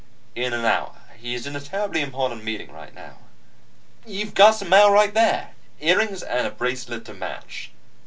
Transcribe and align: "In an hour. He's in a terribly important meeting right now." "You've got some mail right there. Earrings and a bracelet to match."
"In 0.33 0.51
an 0.53 0.65
hour. 0.65 0.95
He's 1.15 1.45
in 1.45 1.55
a 1.55 1.59
terribly 1.59 2.01
important 2.01 2.43
meeting 2.43 2.71
right 2.71 2.95
now." 2.95 3.17
"You've 4.03 4.33
got 4.33 4.55
some 4.55 4.69
mail 4.69 4.89
right 4.89 5.13
there. 5.13 5.51
Earrings 5.79 6.23
and 6.23 6.47
a 6.47 6.49
bracelet 6.49 7.05
to 7.05 7.13
match." 7.13 7.69